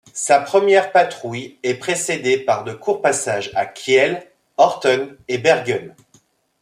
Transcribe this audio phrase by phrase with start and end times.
[0.15, 4.25] Sa première patrouille est précédée par de courts passages à Kiel,
[4.57, 5.93] Horten et Bergen.